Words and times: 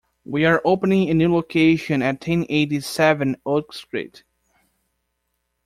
We 0.25 0.45
are 0.45 0.63
opening 0.65 1.11
a 1.11 1.13
new 1.13 1.31
location 1.31 2.01
at 2.01 2.21
ten 2.21 2.47
eighty-seven 2.49 3.35
Oak 3.45 3.71
Street. 3.71 4.23